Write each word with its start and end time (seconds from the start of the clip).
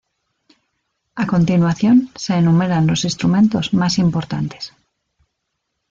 A 1.23 1.27
continuación 1.27 2.09
se 2.15 2.33
enumeran 2.35 2.87
los 2.87 3.03
instrumentos 3.05 3.71
más 3.75 3.99
importantes. 3.99 4.73